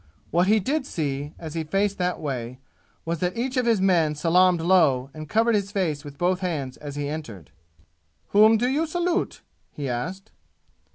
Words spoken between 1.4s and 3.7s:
he faced that way, was that each of